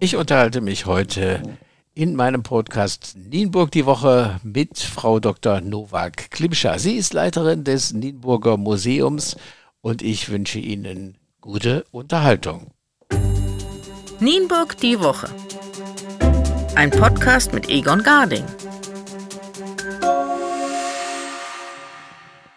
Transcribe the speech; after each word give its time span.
Ich 0.00 0.14
unterhalte 0.14 0.60
mich 0.60 0.86
heute 0.86 1.42
in 1.92 2.14
meinem 2.14 2.44
Podcast 2.44 3.16
Nienburg 3.16 3.72
die 3.72 3.84
Woche 3.84 4.38
mit 4.44 4.78
Frau 4.78 5.18
Dr. 5.18 5.60
Nowak 5.60 6.30
Klimscher. 6.30 6.78
Sie 6.78 6.92
ist 6.92 7.14
Leiterin 7.14 7.64
des 7.64 7.92
Nienburger 7.92 8.56
Museums 8.56 9.36
und 9.80 10.00
ich 10.02 10.30
wünsche 10.30 10.60
Ihnen 10.60 11.18
gute 11.40 11.84
Unterhaltung. 11.90 12.68
Nienburg 14.20 14.76
die 14.76 15.00
Woche. 15.00 15.28
Ein 16.76 16.92
Podcast 16.92 17.52
mit 17.52 17.68
Egon 17.68 18.04
Garding. 18.04 18.44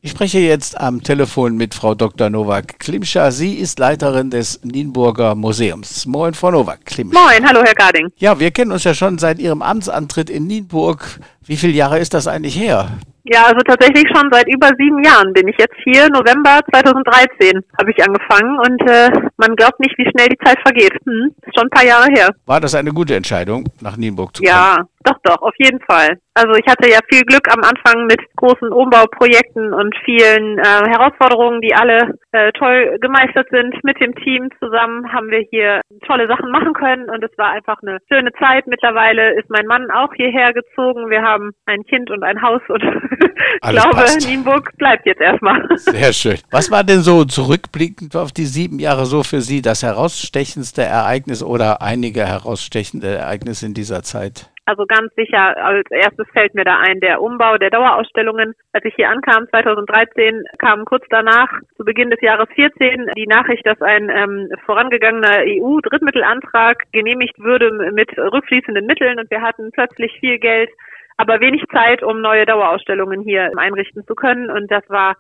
Ich 0.04 0.10
spreche 0.10 0.40
jetzt 0.40 0.82
am 0.82 1.04
Telefon 1.04 1.58
mit 1.58 1.76
Frau 1.76 1.94
Dr. 1.94 2.32
Nowak 2.32 2.80
Klimscher. 2.80 3.32
Sie 3.32 3.54
ist 3.54 3.78
Leiterin 3.78 4.32
des 4.32 4.60
Nienburger 4.64 5.36
Museums. 5.36 6.08
Moin, 6.08 6.34
Frau 6.34 6.50
Nowak 6.50 6.84
Klimscher. 6.86 7.20
Moin, 7.20 7.48
hallo, 7.48 7.62
Herr 7.64 7.76
Garding. 7.76 8.08
Ja, 8.16 8.40
wir 8.40 8.50
kennen 8.50 8.72
uns 8.72 8.84
ja 8.84 8.96
schon 8.96 9.20
seit 9.20 9.38
Ihrem 9.38 9.62
Amtsantritt 9.62 10.32
in 10.32 10.48
Nienburg. 10.48 11.20
Wie 11.46 11.56
viele 11.56 11.74
Jahre 11.74 12.00
ist 12.00 12.16
das 12.16 12.26
eigentlich 12.26 12.60
her? 12.60 12.90
Ja, 13.26 13.46
also 13.46 13.60
tatsächlich 13.60 14.06
schon 14.12 14.28
seit 14.32 14.48
über 14.48 14.70
sieben 14.80 15.04
Jahren 15.04 15.34
bin 15.34 15.48
ich 15.48 15.56
jetzt 15.60 15.76
hier. 15.84 16.10
November 16.10 16.62
2013 16.74 17.62
habe 17.78 17.92
ich 17.92 18.04
angefangen 18.04 18.58
und 18.58 18.82
äh, 18.90 19.12
man 19.38 19.56
glaubt 19.56 19.80
nicht, 19.80 19.96
wie 20.00 20.10
schnell 20.10 20.30
die 20.30 20.38
Zeit 20.44 20.58
vergeht. 20.64 20.94
Hm, 21.06 21.30
ist 21.46 21.56
schon 21.56 21.68
ein 21.68 21.70
paar 21.70 21.86
Jahre 21.86 22.08
her. 22.12 22.30
War 22.48 22.60
das 22.60 22.74
eine 22.74 22.92
gute 22.92 23.16
Entscheidung, 23.16 23.66
nach 23.82 23.98
Nienburg 23.98 24.36
zu 24.36 24.42
kommen? 24.42 24.52
Ja, 24.52 24.78
doch, 25.04 25.18
doch, 25.24 25.42
auf 25.42 25.54
jeden 25.58 25.80
Fall. 25.82 26.18
Also 26.34 26.54
ich 26.54 26.66
hatte 26.66 26.90
ja 26.90 27.00
viel 27.12 27.24
Glück 27.24 27.52
am 27.52 27.62
Anfang 27.62 28.06
mit 28.06 28.22
großen 28.38 28.72
Umbauprojekten 28.72 29.74
und 29.74 29.94
vielen 30.06 30.60
äh, 30.60 30.90
Herausforderungen, 30.90 31.60
die 31.60 31.76
alle 31.76 32.16
äh, 32.32 32.54
toll 32.54 32.98
gemeistert 33.02 33.48
sind. 33.52 33.76
Mit 33.84 34.00
dem 34.00 34.16
Team 34.16 34.50
zusammen 34.60 35.12
haben 35.12 35.30
wir 35.30 35.44
hier 35.50 35.82
tolle 36.08 36.28
Sachen 36.28 36.50
machen 36.52 36.74
können 36.74 37.10
und 37.10 37.22
es 37.22 37.38
war 37.38 37.52
einfach 37.52 37.80
eine 37.82 37.98
schöne 38.10 38.32
Zeit. 38.40 38.66
Mittlerweile 38.68 39.38
ist 39.38 39.50
mein 39.50 39.66
Mann 39.66 39.92
auch 39.92 40.14
hierher 40.16 40.54
gezogen. 40.54 41.10
Wir 41.10 41.22
haben 41.22 41.52
ein 41.66 41.84
Kind 41.84 42.10
und 42.10 42.24
ein 42.24 42.42
Haus 42.42 42.62
und 42.70 42.84
ich 43.64 43.70
glaube, 43.70 43.90
passt. 43.90 44.28
Nienburg 44.28 44.72
bleibt 44.78 45.06
jetzt 45.06 45.22
erstmal. 45.22 45.68
Sehr 45.76 46.14
schön. 46.14 46.38
Was 46.50 46.72
war 46.72 46.86
denn 46.86 47.02
so 47.02 47.26
zurückblickend 47.26 48.16
auf 48.16 48.32
die 48.32 48.46
sieben 48.46 48.80
Jahre 48.80 49.06
so 49.06 49.24
für 49.24 49.42
Sie 49.42 49.62
das 49.62 49.84
herausstechendste 49.84 50.84
Ereignis 50.84 51.44
oder 51.44 51.82
einige 51.82 52.26
herausstechende 52.26 53.16
Ereignisse 53.18 53.66
in 53.66 53.74
dieser 53.74 54.02
Zeit? 54.04 54.51
Also 54.66 54.86
ganz 54.86 55.14
sicher, 55.16 55.58
als 55.58 55.90
erstes 55.90 56.28
fällt 56.34 56.54
mir 56.54 56.64
da 56.64 56.78
ein 56.78 57.00
der 57.00 57.22
Umbau 57.22 57.58
der 57.58 57.72
Dauerausstellungen. 57.72 58.54
Als 58.74 58.86
ich 58.86 58.94
hier 58.96 59.10
ankam, 59.10 59.48
2013, 59.50 60.44
kam 60.60 60.86
kurz 60.86 61.04
danach, 61.10 61.50
zu 61.76 61.84
Beginn 61.84 62.12
des 62.12 62.22
Jahres 62.22 62.48
14, 62.54 63.10
die 63.18 63.26
Nachricht, 63.26 63.66
dass 63.66 63.82
ein 63.82 64.10
ähm, 64.10 64.50
vorangegangener 64.66 65.44
EU-Drittmittelantrag 65.46 66.84
genehmigt 66.92 67.40
würde 67.40 67.92
mit 67.92 68.16
rückfließenden 68.18 68.86
Mitteln 68.86 69.20
und 69.20 69.32
wir 69.32 69.42
hatten 69.42 69.72
plötzlich 69.72 70.14
viel 70.20 70.38
Geld, 70.38 70.70
aber 71.18 71.40
wenig 71.40 71.64
Zeit, 71.74 72.04
um 72.04 72.22
neue 72.22 72.46
Dauerausstellungen 72.46 73.22
hier 73.22 73.52
einrichten 73.58 74.06
zu 74.06 74.16
können. 74.16 74.50
Und 74.50 74.70
das 74.72 74.88
war 74.90 75.16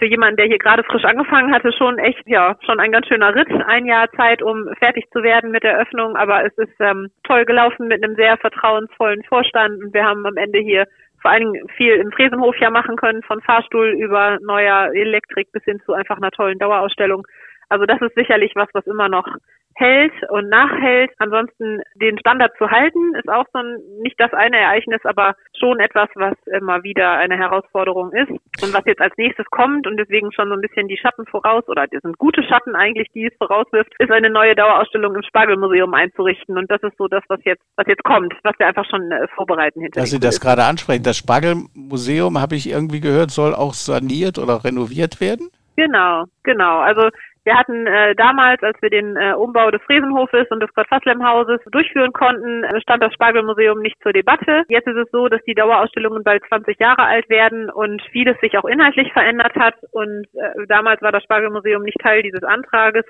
für 0.00 0.06
jemanden, 0.06 0.38
der 0.38 0.46
hier 0.46 0.58
gerade 0.58 0.82
frisch 0.82 1.04
angefangen 1.04 1.52
hatte, 1.52 1.72
schon 1.72 1.98
echt, 1.98 2.26
ja, 2.26 2.56
schon 2.64 2.80
ein 2.80 2.90
ganz 2.90 3.06
schöner 3.06 3.34
Ritt. 3.34 3.48
Ein 3.66 3.84
Jahr 3.84 4.10
Zeit, 4.16 4.42
um 4.42 4.68
fertig 4.78 5.04
zu 5.12 5.22
werden 5.22 5.50
mit 5.50 5.62
der 5.62 5.78
Öffnung, 5.78 6.16
aber 6.16 6.44
es 6.44 6.56
ist 6.56 6.74
ähm, 6.80 7.08
toll 7.24 7.44
gelaufen 7.44 7.86
mit 7.86 8.02
einem 8.02 8.16
sehr 8.16 8.38
vertrauensvollen 8.38 9.22
Vorstand 9.24 9.84
und 9.84 9.94
wir 9.94 10.04
haben 10.04 10.26
am 10.26 10.36
Ende 10.36 10.58
hier 10.58 10.86
vor 11.20 11.30
allen 11.30 11.52
Dingen 11.52 11.68
viel 11.76 11.96
im 11.96 12.10
Fresenhof 12.12 12.56
ja 12.56 12.70
machen 12.70 12.96
können, 12.96 13.22
von 13.22 13.42
Fahrstuhl 13.42 13.88
über 13.88 14.38
neuer 14.40 14.90
Elektrik 14.94 15.52
bis 15.52 15.62
hin 15.64 15.78
zu 15.84 15.92
einfach 15.92 16.16
einer 16.16 16.30
tollen 16.30 16.58
Dauerausstellung. 16.58 17.26
Also 17.70 17.86
das 17.86 18.00
ist 18.02 18.14
sicherlich 18.14 18.52
was, 18.56 18.68
was 18.74 18.86
immer 18.86 19.08
noch 19.08 19.26
hält 19.74 20.12
und 20.28 20.48
nachhält. 20.48 21.10
Ansonsten 21.18 21.80
den 21.94 22.18
Standard 22.18 22.52
zu 22.58 22.70
halten, 22.70 23.14
ist 23.14 23.28
auch 23.28 23.46
so 23.52 23.60
ein, 23.60 23.78
nicht 24.02 24.18
das 24.18 24.32
eine 24.32 24.58
Ereignis, 24.58 25.00
aber 25.04 25.34
schon 25.58 25.80
etwas, 25.80 26.08
was 26.14 26.34
immer 26.46 26.82
wieder 26.82 27.12
eine 27.12 27.36
Herausforderung 27.36 28.12
ist. 28.12 28.30
Und 28.30 28.74
was 28.74 28.84
jetzt 28.84 29.00
als 29.00 29.16
nächstes 29.16 29.46
kommt 29.46 29.86
und 29.86 29.96
deswegen 29.96 30.32
schon 30.32 30.48
so 30.48 30.54
ein 30.54 30.60
bisschen 30.60 30.88
die 30.88 30.98
Schatten 30.98 31.26
voraus, 31.26 31.66
oder 31.68 31.86
das 31.86 32.02
sind 32.02 32.18
gute 32.18 32.42
Schatten 32.42 32.74
eigentlich, 32.74 33.08
die 33.14 33.26
es 33.26 33.36
vorauswirft, 33.38 33.94
ist 33.98 34.10
eine 34.10 34.30
neue 34.30 34.54
Dauerausstellung 34.54 35.14
im 35.14 35.22
Spargelmuseum 35.22 35.94
einzurichten. 35.94 36.58
Und 36.58 36.70
das 36.70 36.82
ist 36.82 36.96
so 36.98 37.08
das, 37.08 37.22
was 37.28 37.40
jetzt, 37.44 37.62
was 37.76 37.86
jetzt 37.86 38.04
kommt, 38.04 38.34
was 38.42 38.58
wir 38.58 38.66
einfach 38.66 38.88
schon 38.90 39.10
äh, 39.12 39.28
vorbereiten 39.34 39.80
hinter. 39.80 40.00
Dass 40.00 40.10
Sie 40.10 40.20
das 40.20 40.40
gerade 40.40 40.64
ansprechen. 40.64 41.04
Das 41.04 41.16
Spargelmuseum, 41.16 42.40
habe 42.40 42.56
ich 42.56 42.68
irgendwie 42.68 43.00
gehört, 43.00 43.30
soll 43.30 43.54
auch 43.54 43.74
saniert 43.74 44.38
oder 44.38 44.64
renoviert 44.64 45.20
werden? 45.20 45.48
Genau, 45.76 46.24
genau. 46.42 46.80
Also 46.80 47.08
wir 47.50 47.58
hatten 47.58 47.84
äh, 47.84 48.14
damals, 48.14 48.62
als 48.62 48.80
wir 48.80 48.90
den 48.90 49.16
äh, 49.16 49.32
Umbau 49.32 49.72
des 49.72 49.82
Fresenhofes 49.82 50.46
und 50.50 50.60
des 50.60 50.72
Gott-Faslem-Hauses 50.72 51.58
durchführen 51.72 52.12
konnten, 52.12 52.64
stand 52.80 53.02
das 53.02 53.12
Spargelmuseum 53.12 53.80
nicht 53.80 54.00
zur 54.04 54.12
Debatte. 54.12 54.62
Jetzt 54.68 54.86
ist 54.86 54.96
es 54.96 55.10
so, 55.10 55.26
dass 55.26 55.42
die 55.42 55.54
Dauerausstellungen 55.54 56.22
bald 56.22 56.44
20 56.46 56.78
Jahre 56.78 57.02
alt 57.02 57.28
werden 57.28 57.68
und 57.68 58.02
vieles 58.12 58.38
sich 58.38 58.56
auch 58.56 58.66
inhaltlich 58.66 59.12
verändert 59.12 59.56
hat. 59.56 59.74
Und 59.90 60.26
äh, 60.34 60.64
damals 60.68 61.02
war 61.02 61.10
das 61.10 61.24
Spargelmuseum 61.24 61.82
nicht 61.82 61.98
Teil 61.98 62.22
dieses 62.22 62.44
Antrages. 62.44 63.04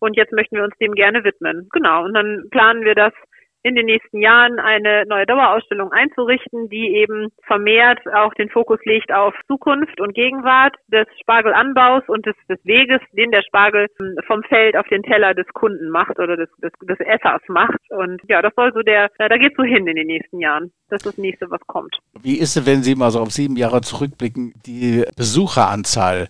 Und 0.00 0.16
jetzt 0.16 0.32
möchten 0.32 0.56
wir 0.56 0.64
uns 0.64 0.76
dem 0.78 0.94
gerne 0.94 1.22
widmen. 1.22 1.68
Genau. 1.70 2.04
Und 2.04 2.14
dann 2.14 2.48
planen 2.50 2.86
wir 2.86 2.94
das 2.94 3.12
in 3.62 3.74
den 3.74 3.86
nächsten 3.86 4.20
Jahren 4.20 4.58
eine 4.58 5.04
neue 5.06 5.26
Dauerausstellung 5.26 5.92
einzurichten, 5.92 6.68
die 6.68 6.96
eben 6.96 7.28
vermehrt 7.46 8.00
auch 8.14 8.34
den 8.34 8.48
Fokus 8.48 8.80
legt 8.84 9.12
auf 9.12 9.34
Zukunft 9.46 10.00
und 10.00 10.14
Gegenwart 10.14 10.74
des 10.88 11.06
Spargelanbaus 11.20 12.02
und 12.08 12.26
des, 12.26 12.34
des 12.48 12.58
Weges, 12.64 13.00
den 13.12 13.30
der 13.30 13.42
Spargel 13.42 13.86
vom 14.26 14.42
Feld 14.44 14.76
auf 14.76 14.86
den 14.88 15.02
Teller 15.02 15.34
des 15.34 15.46
Kunden 15.54 15.90
macht 15.90 16.18
oder 16.18 16.36
des, 16.36 16.48
des, 16.62 16.72
des 16.82 16.98
Essers 17.00 17.42
macht. 17.48 17.80
Und 17.90 18.20
ja, 18.28 18.42
das 18.42 18.52
soll 18.56 18.72
so 18.72 18.80
der, 18.80 19.10
da 19.18 19.36
geht 19.36 19.54
so 19.56 19.62
hin 19.62 19.86
in 19.86 19.96
den 19.96 20.06
nächsten 20.06 20.40
Jahren. 20.40 20.72
Das 20.88 20.98
ist 20.98 21.06
das 21.06 21.18
nächste, 21.18 21.50
was 21.50 21.60
kommt. 21.66 21.96
Wie 22.20 22.38
ist 22.38 22.56
es, 22.56 22.66
wenn 22.66 22.82
Sie 22.82 22.94
mal 22.94 23.10
so 23.10 23.20
auf 23.20 23.30
sieben 23.30 23.56
Jahre 23.56 23.80
zurückblicken, 23.80 24.54
die 24.66 25.04
Besucheranzahl? 25.16 26.28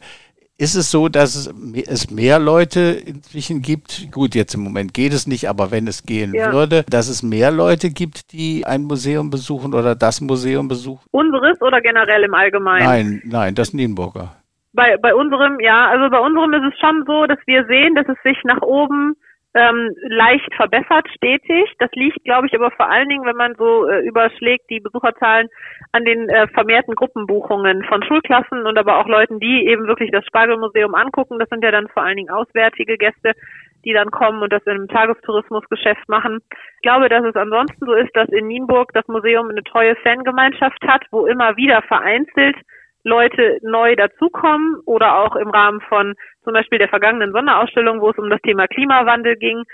Ist 0.62 0.76
es 0.76 0.92
so, 0.92 1.08
dass 1.08 1.52
es 1.88 2.10
mehr 2.12 2.38
Leute 2.38 2.80
inzwischen 3.04 3.62
gibt? 3.62 4.12
Gut, 4.12 4.36
jetzt 4.36 4.54
im 4.54 4.62
Moment 4.62 4.94
geht 4.94 5.12
es 5.12 5.26
nicht, 5.26 5.48
aber 5.48 5.72
wenn 5.72 5.88
es 5.88 6.06
gehen 6.06 6.32
ja. 6.32 6.52
würde, 6.52 6.84
dass 6.88 7.08
es 7.08 7.20
mehr 7.24 7.50
Leute 7.50 7.90
gibt, 7.90 8.32
die 8.32 8.64
ein 8.64 8.84
Museum 8.84 9.28
besuchen 9.28 9.74
oder 9.74 9.96
das 9.96 10.20
Museum 10.20 10.68
besuchen? 10.68 11.04
Unseres 11.10 11.60
oder 11.62 11.80
generell 11.80 12.22
im 12.22 12.32
Allgemeinen? 12.32 12.86
Nein, 12.86 13.22
nein, 13.24 13.54
das 13.56 13.74
Nienburger. 13.74 14.36
Bei, 14.72 14.96
bei 14.98 15.12
unserem, 15.16 15.58
ja, 15.58 15.88
also 15.90 16.08
bei 16.08 16.20
unserem 16.20 16.52
ist 16.52 16.72
es 16.72 16.78
schon 16.78 17.02
so, 17.08 17.26
dass 17.26 17.40
wir 17.44 17.64
sehen, 17.66 17.96
dass 17.96 18.06
es 18.06 18.22
sich 18.22 18.38
nach 18.44 18.62
oben 18.62 19.16
ähm, 19.54 19.94
leicht 20.08 20.54
verbessert, 20.54 21.06
stetig. 21.14 21.74
Das 21.78 21.90
liegt, 21.92 22.24
glaube 22.24 22.46
ich, 22.46 22.54
aber 22.54 22.70
vor 22.70 22.88
allen 22.88 23.08
Dingen, 23.08 23.24
wenn 23.24 23.36
man 23.36 23.54
so 23.56 23.86
äh, 23.86 24.00
überschlägt 24.06 24.70
die 24.70 24.80
Besucherzahlen 24.80 25.48
an 25.92 26.04
den 26.04 26.28
äh, 26.28 26.48
vermehrten 26.48 26.94
Gruppenbuchungen 26.94 27.84
von 27.84 28.02
Schulklassen 28.02 28.66
und 28.66 28.78
aber 28.78 28.98
auch 28.98 29.06
Leuten, 29.06 29.40
die 29.40 29.66
eben 29.66 29.86
wirklich 29.86 30.10
das 30.10 30.24
Spargelmuseum 30.26 30.94
angucken. 30.94 31.38
Das 31.38 31.48
sind 31.50 31.62
ja 31.62 31.70
dann 31.70 31.88
vor 31.88 32.02
allen 32.02 32.16
Dingen 32.16 32.30
auswärtige 32.30 32.96
Gäste, 32.96 33.32
die 33.84 33.92
dann 33.92 34.10
kommen 34.10 34.42
und 34.42 34.52
das 34.52 34.62
in 34.64 34.72
einem 34.72 34.88
Tagestourismusgeschäft 34.88 36.08
machen. 36.08 36.38
Ich 36.76 36.82
glaube, 36.82 37.08
dass 37.08 37.24
es 37.24 37.36
ansonsten 37.36 37.84
so 37.84 37.92
ist, 37.92 38.14
dass 38.14 38.28
in 38.30 38.46
Nienburg 38.46 38.92
das 38.94 39.06
Museum 39.08 39.50
eine 39.50 39.64
treue 39.64 39.96
Fangemeinschaft 39.96 40.82
hat, 40.86 41.04
wo 41.10 41.26
immer 41.26 41.56
wieder 41.56 41.82
vereinzelt 41.82 42.56
Leute 43.04 43.58
neu 43.62 43.96
dazukommen 43.96 44.80
oder 44.86 45.18
auch 45.18 45.36
im 45.36 45.50
Rahmen 45.50 45.80
von 45.82 46.14
zum 46.44 46.52
Beispiel 46.52 46.78
der 46.78 46.88
vergangenen 46.88 47.32
Sonderausstellung, 47.32 48.00
wo 48.00 48.10
es 48.10 48.18
um 48.18 48.30
das 48.30 48.40
Thema 48.42 48.66
Klimawandel 48.66 49.36
ging, 49.36 49.64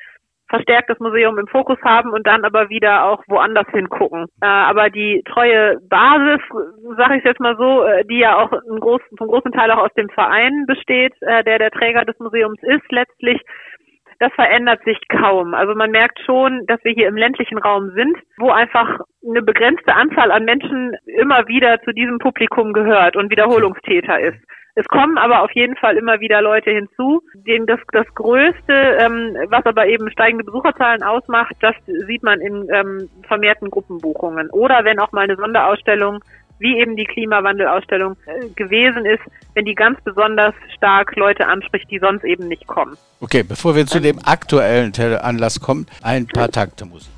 verstärkt 0.49 0.89
das 0.89 0.99
Museum 0.99 1.39
im 1.39 1.47
Fokus 1.47 1.79
haben 1.85 2.11
und 2.11 2.27
dann 2.27 2.45
aber 2.45 2.71
wieder 2.71 3.05
auch 3.05 3.23
woanders 3.29 3.67
hingucken. 3.71 4.27
Äh, 4.41 4.47
aber 4.47 4.91
die 4.91 5.23
treue 5.27 5.79
Basis, 5.89 6.41
sage 6.97 7.19
ich 7.19 7.25
jetzt 7.25 7.41
mal 7.41 7.57
so, 7.57 7.85
äh, 7.85 8.05
die 8.07 8.19
ja 8.19 8.39
auch 8.39 8.53
einen 8.53 8.81
großen, 8.81 9.17
vom 9.17 9.29
großen 9.29 9.53
Teil 9.53 9.71
auch 9.71 9.85
aus 9.85 9.95
dem 9.97 10.09
Verein 10.09 10.65
besteht, 10.67 11.15
äh, 11.21 11.45
der 11.45 11.59
der 11.59 11.71
Träger 11.71 12.05
des 12.05 12.19
Museums 12.19 12.59
ist 12.63 12.91
letztlich, 12.91 13.41
das 14.19 14.33
verändert 14.35 14.83
sich 14.85 14.99
kaum. 15.09 15.55
Also 15.55 15.75
man 15.75 15.91
merkt 15.91 16.19
schon, 16.25 16.67
dass 16.67 16.83
wir 16.85 16.93
hier 16.93 17.09
im 17.09 17.17
ländlichen 17.17 17.59
Raum 17.59 17.91
sind, 17.95 18.17
wo 18.37 18.51
einfach 18.51 19.01
eine 19.27 19.43
begrenzte 19.43 19.95
Anzahl 19.95 20.31
an 20.33 20.45
Menschen 20.45 20.97
immer 21.07 21.47
wieder 21.47 21.81
zu 21.83 21.93
diesem 21.93 22.19
Publikum 22.19 22.73
gehört 22.73 23.17
und 23.17 23.31
Wiederholungstäter 23.31 24.19
ist. 24.21 24.39
Es 24.75 24.87
kommen 24.87 25.19
aber 25.19 25.43
auf 25.43 25.51
jeden 25.53 25.75
Fall 25.75 25.97
immer 25.97 26.21
wieder 26.21 26.41
Leute 26.41 26.71
hinzu. 26.71 27.21
Dem 27.35 27.67
das, 27.67 27.81
das 27.91 28.07
Größte, 28.15 28.73
ähm, 29.01 29.37
was 29.49 29.67
aber 29.67 29.87
eben 29.87 30.09
steigende 30.11 30.45
Besucherzahlen 30.45 31.03
ausmacht, 31.03 31.57
das 31.61 31.75
sieht 32.07 32.23
man 32.23 32.41
in 32.41 32.69
ähm, 32.73 33.09
vermehrten 33.27 33.71
Gruppenbuchungen. 33.71 34.51
Oder 34.51 34.85
wenn 34.85 35.01
auch 35.01 35.11
mal 35.11 35.23
eine 35.23 35.35
Sonderausstellung 35.35 36.21
wie 36.59 36.79
eben 36.79 36.97
die 36.97 37.05
Klimawandelausstellung 37.05 38.17
äh, 38.27 38.49
gewesen 38.55 39.05
ist, 39.05 39.23
wenn 39.55 39.65
die 39.65 39.75
ganz 39.75 40.01
besonders 40.03 40.55
stark 40.77 41.15
Leute 41.17 41.47
anspricht, 41.47 41.91
die 41.91 41.99
sonst 41.99 42.25
eben 42.25 42.49
nicht 42.49 42.67
kommen. 42.67 42.97
Okay, 43.21 43.43
bevor 43.43 43.75
wir 43.75 43.87
zu 43.87 44.01
dem 44.01 44.19
aktuellen 44.25 44.93
Anlass 45.21 45.61
kommen, 45.61 45.87
ein 46.03 46.27
paar 46.27 46.51
Takte 46.51 46.85
Musik. 46.85 47.11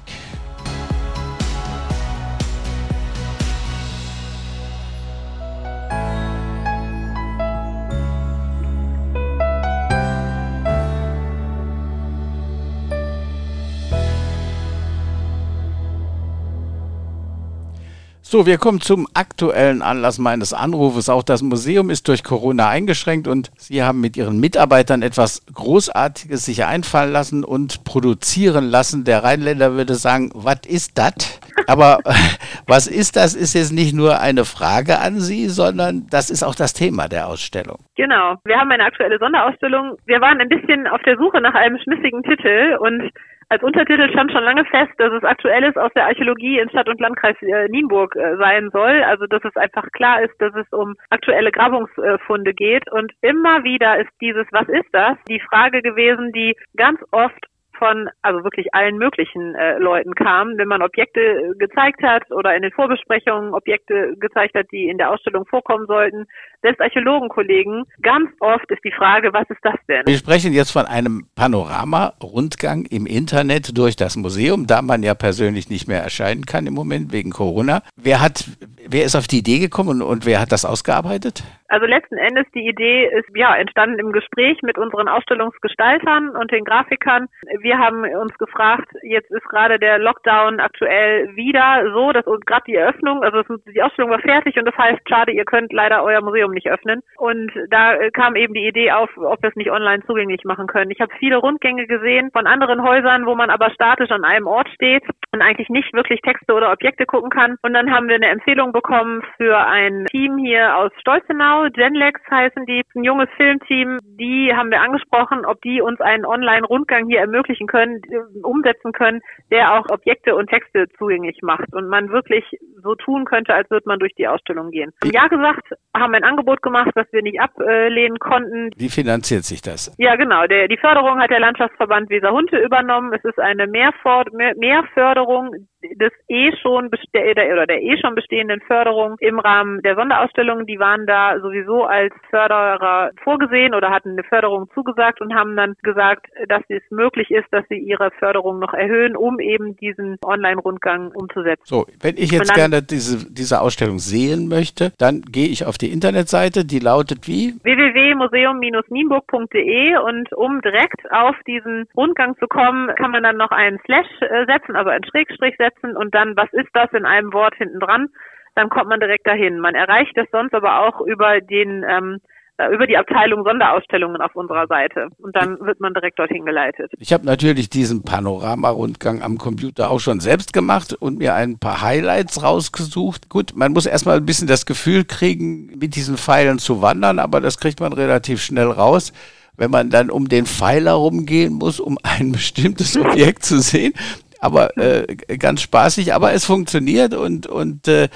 So, 18.33 18.47
wir 18.47 18.59
kommen 18.59 18.81
zum 18.81 19.09
aktuellen 19.13 19.83
Anlass 19.83 20.21
meines 20.21 20.55
Anrufes. 20.55 21.09
Auch 21.09 21.25
das 21.25 21.43
Museum 21.43 21.91
ist 21.91 22.07
durch 22.07 22.23
Corona 22.23 22.69
eingeschränkt 22.69 23.27
und 23.27 23.51
Sie 23.57 23.83
haben 23.83 24.01
mit 24.01 24.17
Ihren 24.17 24.39
Mitarbeitern 24.39 25.03
etwas 25.03 25.45
Großartiges 25.53 26.45
sich 26.45 26.65
einfallen 26.65 27.11
lassen 27.11 27.43
und 27.43 27.83
produzieren 27.83 28.67
lassen. 28.67 29.03
Der 29.03 29.25
Rheinländer 29.25 29.73
würde 29.73 29.95
sagen, 29.95 30.31
was 30.33 30.61
ist 30.69 30.97
das? 30.97 31.41
Aber 31.67 31.99
was 32.69 32.87
ist 32.87 33.17
das, 33.17 33.35
ist 33.35 33.55
jetzt 33.55 33.73
nicht 33.73 33.97
nur 33.97 34.21
eine 34.21 34.45
Frage 34.45 35.01
an 35.01 35.19
Sie, 35.19 35.49
sondern 35.49 36.07
das 36.09 36.31
ist 36.31 36.45
auch 36.45 36.55
das 36.55 36.73
Thema 36.73 37.09
der 37.09 37.27
Ausstellung. 37.27 37.79
Genau. 37.97 38.37
Wir 38.45 38.61
haben 38.61 38.71
eine 38.71 38.85
aktuelle 38.85 39.19
Sonderausstellung. 39.19 39.97
Wir 40.07 40.21
waren 40.21 40.41
ein 40.41 40.49
bisschen 40.49 40.87
auf 40.87 41.03
der 41.03 41.17
Suche 41.17 41.41
nach 41.41 41.55
einem 41.55 41.81
schmissigen 41.83 42.23
Titel 42.23 42.77
und 42.79 43.11
als 43.51 43.65
Untertitel 43.65 44.09
stand 44.11 44.31
schon 44.31 44.45
lange 44.45 44.65
fest, 44.65 44.93
dass 44.99 45.13
es 45.13 45.25
Aktuelles 45.25 45.77
aus 45.77 45.93
der 45.95 46.07
Archäologie 46.07 46.61
in 46.61 46.71
Stadt 46.71 46.89
und 46.89 47.01
Landkreis 47.01 47.37
äh, 47.43 47.69
Nienburg 47.69 48.15
äh, 48.15 48.37
sein 48.37 48.71
soll. 48.73 49.03
Also 49.03 49.27
dass 49.27 49.45
es 49.45 49.57
einfach 49.57 49.91
klar 49.93 50.23
ist, 50.23 50.35
dass 50.39 50.55
es 50.55 50.67
um 50.71 50.95
aktuelle 51.11 51.51
Grabungsfunde 51.51 52.55
geht. 52.55 52.91
Und 52.93 53.13
immer 53.23 53.65
wieder 53.65 53.99
ist 53.99 54.11
dieses 54.21 54.47
Was 54.53 54.69
ist 54.69 54.89
das? 54.93 55.19
die 55.29 55.41
Frage 55.41 55.83
gewesen, 55.83 56.31
die 56.33 56.55
ganz 56.77 57.01
oft 57.11 57.50
von 57.81 58.09
also 58.23 58.45
wirklich 58.45 58.73
allen 58.75 58.99
möglichen 58.99 59.55
äh, 59.55 59.79
Leuten 59.79 60.15
kam, 60.15 60.57
wenn 60.59 60.69
man 60.69 60.83
Objekte 60.83 61.21
äh, 61.21 61.55
gezeigt 61.59 62.03
hat 62.03 62.31
oder 62.31 62.55
in 62.55 62.63
den 62.63 62.71
Vorbesprechungen 62.73 63.55
Objekte 63.55 64.15
gezeigt 64.21 64.55
hat, 64.55 64.67
die 64.71 64.89
in 64.89 64.99
der 64.99 65.11
Ausstellung 65.11 65.47
vorkommen 65.47 65.87
sollten. 65.87 66.27
Selbst 66.63 66.81
Archäologenkollegen, 66.83 67.85
ganz 68.03 68.31
oft 68.41 68.71
ist 68.71 68.85
die 68.85 68.93
Frage, 68.93 69.33
was 69.33 69.49
ist 69.49 69.61
das 69.63 69.77
denn? 69.89 70.07
Wir 70.07 70.19
sprechen 70.19 70.53
jetzt 70.53 70.71
von 70.71 70.85
einem 70.85 71.27
Panorama-Rundgang 71.35 72.85
im 72.85 73.07
Internet 73.07 73.77
durch 73.77 73.97
das 73.97 74.17
Museum, 74.17 74.67
da 74.67 74.83
man 74.83 75.03
ja 75.03 75.15
persönlich 75.15 75.71
nicht 75.71 75.89
mehr 75.89 76.03
erscheinen 76.03 76.45
kann 76.45 76.67
im 76.67 76.75
Moment 76.75 77.13
wegen 77.13 77.31
Corona. 77.31 77.81
Wer 77.97 78.21
hat, 78.21 78.45
wer 78.91 79.05
ist 79.05 79.17
auf 79.17 79.27
die 79.27 79.39
Idee 79.39 79.59
gekommen 79.59 79.89
und, 79.89 80.03
und 80.03 80.27
wer 80.27 80.41
hat 80.41 80.53
das 80.53 80.65
ausgearbeitet? 80.65 81.43
Also 81.69 81.87
letzten 81.87 82.17
Endes 82.17 82.47
die 82.53 82.67
Idee 82.67 83.07
ist 83.07 83.29
ja 83.35 83.55
entstanden 83.55 84.01
im 84.01 84.11
Gespräch 84.11 84.61
mit 84.63 84.77
unseren 84.77 85.07
Ausstellungsgestaltern 85.07 86.31
und 86.31 86.51
den 86.51 86.65
Grafikern. 86.65 87.29
Wir 87.61 87.79
haben 87.79 88.03
uns 88.03 88.37
gefragt, 88.39 88.91
jetzt 89.03 89.31
ist 89.31 89.45
gerade 89.45 89.79
der 89.79 89.99
Lockdown 89.99 90.59
aktuell 90.59 91.35
wieder 91.37 91.85
so, 91.95 92.11
dass 92.11 92.27
uns 92.27 92.45
gerade 92.45 92.65
die 92.67 92.75
Eröffnung, 92.75 93.23
also 93.23 93.43
die 93.73 93.83
Ausstellung 93.83 94.11
war 94.11 94.19
fertig 94.19 94.57
und 94.57 94.65
das 94.65 94.77
heißt, 94.77 95.01
schade, 95.09 95.31
ihr 95.31 95.45
könnt 95.45 95.73
leider 95.73 96.03
euer 96.03 96.23
Museum 96.23 96.51
nicht 96.51 96.69
öffnen. 96.69 97.03
Und 97.19 97.53
da 97.71 98.11
kam 98.11 98.35
eben 98.35 98.55
die 98.55 98.67
Idee 98.67 98.91
auf, 98.91 99.11
ob 99.17 99.41
wir 99.41 99.51
es 99.51 99.57
nicht 99.57 99.71
online 99.71 100.03
zugänglich 100.07 100.45
machen 100.45 100.67
können. 100.67 100.91
Ich 100.91 101.01
habe 101.01 101.13
viele 101.21 101.37
Rundgänge 101.37 101.87
gesehen 101.87 102.31
von 102.33 102.49
anderen 102.49 102.83
Häusern, 102.83 103.27
wo 103.27 103.37
man 103.37 103.49
aber 103.49 103.71
statisch 103.71 104.11
an 104.11 104.25
einem 104.25 104.49
Ort 104.49 104.69
steht 104.71 105.05
und 105.33 105.43
eigentlich 105.43 105.69
nicht 105.69 105.93
wirklich 105.95 106.21
Texte 106.23 106.53
oder 106.55 106.73
Objekte 106.73 107.07
gucken 107.07 107.31
kann. 107.31 107.57
Und 107.63 107.73
dann 107.75 107.91
haben 107.91 108.09
wir 108.09 108.17
eine 108.17 108.29
Empfehlung 108.29 108.73
bekommen 108.73 109.23
für 109.37 109.57
ein 109.57 110.07
Team 110.07 110.39
hier 110.39 110.77
aus 110.77 110.91
Stolzenau, 111.01 111.69
Genlex 111.73 112.21
heißen 112.31 112.67
die, 112.67 112.83
ein 112.95 113.05
junges 113.05 113.29
Filmteam. 113.37 113.99
Die 114.03 114.53
haben 114.55 114.71
wir 114.71 114.81
angesprochen, 114.81 115.45
ob 115.47 115.61
die 115.63 115.81
uns 115.81 116.01
einen 116.01 116.27
Online-Rundgang 116.27 117.09
hier 117.09 117.21
ermöglichen 117.21 117.67
können, 117.67 118.03
äh, 118.11 118.41
umsetzen 118.43 118.93
können, 118.93 119.21
der 119.51 119.75
auch 119.75 119.89
Objekte 119.91 120.35
und 120.35 120.49
Texte 120.49 120.87
zugänglich 120.99 121.39
macht 121.43 121.73
und 121.73 121.89
man 121.89 122.11
wirklich 122.11 122.45
so 122.83 122.95
tun 122.95 123.25
könnte, 123.25 123.55
als 123.55 123.71
würde 123.71 123.87
man 123.87 123.99
durch 123.99 124.15
die 124.15 124.29
Ausstellung 124.29 124.71
gehen. 124.71 124.93
Ja 125.05 125.27
gesagt, 125.29 125.69
haben 125.95 126.15
ein 126.15 126.25
Angebot 126.25 126.63
gemacht, 126.63 126.91
das 126.95 127.07
wir 127.13 127.23
nicht 127.23 127.41
ablehnen 127.41 128.19
konnten. 128.19 128.71
Wie 128.77 128.89
finanziert 128.89 129.45
sich 129.45 129.63
das? 129.63 129.95
Ja, 129.99 130.17
genau. 130.17 130.47
Der, 130.47 130.69
die 130.69 130.77
Förderung 130.77 131.21
hat 131.21 131.31
der 131.31 131.41
Landschaftsverband 131.41 132.11
Weserhunte 132.11 132.59
übernommen. 132.59 133.13
Es 133.13 133.25
ist 133.25 133.39
eine 133.39 133.67
Mehrförderung 133.67 135.55
des 135.83 136.13
eh 136.29 136.53
schon 136.63 136.87
oder 136.87 137.67
der 137.67 137.83
eh 137.83 137.99
schon 138.01 138.15
bestehenden 138.15 138.61
Förderung 138.61 139.17
im 139.21 139.39
Rahmen 139.39 139.83
der 139.83 139.97
Sonderausstellung. 139.97 140.67
Die 140.67 140.79
waren 140.79 141.07
da 141.07 141.39
sowieso 141.41 141.85
als 141.85 142.13
Förderer 142.29 143.13
vorgesehen 143.23 143.75
oder 143.75 143.91
hatten 143.91 144.11
eine 144.11 144.25
Förderung 144.25 144.69
zugesagt 144.75 145.21
und 145.21 145.35
haben 145.35 145.57
dann 145.57 145.75
gesagt, 145.83 146.27
dass 146.49 146.63
es 146.69 146.83
möglich 146.91 147.31
ist, 147.31 147.47
dass 147.51 147.65
sie 147.69 147.79
ihre 147.79 148.11
Förderung 148.19 148.59
noch 148.59 148.75
erhöhen, 148.75 149.17
um 149.17 149.41
eben 149.41 149.77
diesen 149.77 150.19
Online-Rundgang 150.25 151.13
umzusetzen. 151.13 151.63
So, 151.65 151.87
wenn 152.01 152.17
ich 152.17 152.33
jetzt 152.33 152.55
gerne 152.55 152.83
diese, 152.83 153.33
diese 153.33 153.61
Ausstellung 153.61 153.99
sehen 153.99 154.49
möchte, 154.49 154.93
dann 154.99 155.23
gehe 155.23 155.49
ich 155.49 155.67
auf 155.67 155.79
die 155.79 155.93
Internetseite, 155.93 156.65
die 156.65 156.79
lautet 156.79 157.27
wie? 157.27 157.55
www.museum-nienburg.de 157.63 159.97
und 159.99 160.33
um 160.35 160.61
direkt 160.61 161.11
auf 161.11 161.37
diesen 161.47 161.87
Rundgang 161.97 162.37
zu 162.39 162.47
kommen, 162.47 162.95
kann 162.97 163.13
man 163.13 163.23
dann 163.23 163.37
noch 163.37 163.51
einen 163.51 163.79
Slash 163.85 164.09
äh, 164.21 164.47
setzen, 164.47 164.77
also 164.77 164.91
einen 164.91 165.05
Schrägstrich 165.05 165.57
setzen 165.57 165.70
und 165.83 166.15
dann, 166.15 166.37
was 166.37 166.53
ist 166.53 166.71
das 166.75 166.93
in 166.93 167.05
einem 167.05 167.33
Wort 167.33 167.55
hinten 167.57 167.81
dran? 167.81 168.09
dann 168.55 168.69
kommt 168.69 168.89
man 168.89 169.01
direkt 169.01 169.27
dahin. 169.27 169.59
Man 169.59 169.75
erreicht 169.75 170.17
es 170.17 170.27
sonst 170.33 170.55
aber 170.55 170.87
auch 170.87 171.01
über 171.01 171.41
den 171.41 171.85
ähm, 171.89 172.19
äh, 172.59 172.75
über 172.75 172.87
die 172.87 172.97
Abteilung 172.97 173.45
Sonderausstellungen 173.45 174.21
auf 174.21 174.35
unserer 174.35 174.67
Seite 174.67 175.09
und 175.19 175.35
dann 175.35 175.59
wird 175.61 175.81
man 175.81 175.95
direkt 175.95 176.19
dorthin 176.19 176.45
geleitet. 176.45 176.93
Ich 176.99 177.13
habe 177.13 177.25
natürlich 177.25 177.71
diesen 177.71 178.03
Panorama-Rundgang 178.03 179.23
am 179.23 179.39
Computer 179.39 179.91
auch 179.91 180.01
schon 180.01 180.21
selbst 180.21 180.53
gemacht 180.53 180.93
und 180.93 181.19
mir 181.19 181.35
ein 181.35 181.59
paar 181.59 181.81
Highlights 181.81 182.43
rausgesucht. 182.43 183.29
Gut, 183.29 183.53
man 183.55 183.73
muss 183.73 183.87
erstmal 183.87 184.19
ein 184.19 184.27
bisschen 184.27 184.49
das 184.49 184.67
Gefühl 184.67 185.05
kriegen, 185.05 185.79
mit 185.79 185.95
diesen 185.95 186.17
Pfeilen 186.17 186.59
zu 186.59 186.83
wandern, 186.83 187.19
aber 187.19 187.41
das 187.41 187.59
kriegt 187.59 187.81
man 187.81 187.93
relativ 187.93 188.43
schnell 188.43 188.69
raus. 188.69 189.13
Wenn 189.57 189.71
man 189.71 189.91
dann 189.91 190.11
um 190.11 190.29
den 190.29 190.47
Pfeiler 190.47 190.93
rumgehen 190.93 191.55
muss, 191.55 191.81
um 191.81 191.99
ein 192.03 192.33
bestimmtes 192.33 192.99
Objekt 192.99 193.45
zu 193.45 193.61
sehen, 193.61 193.93
aber 194.41 194.77
äh, 194.79 195.17
ganz 195.37 195.61
spaßig, 195.61 196.15
aber 196.15 196.33
es 196.33 196.45
funktioniert 196.45 197.15
und, 197.15 197.47
und 197.47 197.87
äh, 197.89 198.09